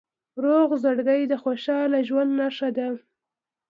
روغ 0.43 0.69
زړګی 0.83 1.21
د 1.27 1.33
خوشحال 1.43 1.91
ژوند 2.07 2.31
نښه 2.39 2.69
ده. 2.77 2.87